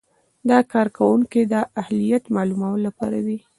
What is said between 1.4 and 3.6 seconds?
د اهلیت معلومولو لپاره ده.